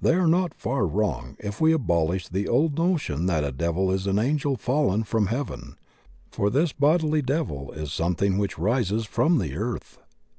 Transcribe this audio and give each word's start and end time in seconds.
They 0.00 0.14
are 0.14 0.26
not 0.26 0.54
far 0.54 0.86
wrong, 0.86 1.36
if 1.38 1.60
we 1.60 1.74
abolish 1.74 2.26
the 2.28 2.48
old 2.48 2.78
notion 2.78 3.26
that 3.26 3.44
a 3.44 3.52
devil 3.52 3.90
is 3.92 4.06
an 4.06 4.18
angel 4.18 4.56
fallen 4.56 5.02
from 5.02 5.26
heaven, 5.26 5.76
for 6.30 6.48
this 6.48 6.72
bodily 6.72 7.20
devil 7.20 7.70
is 7.72 7.92
something 7.92 8.38
which 8.38 8.58
rises 8.58 9.04
from 9.04 9.36
the 9.36 9.54
earth. 9.58 9.98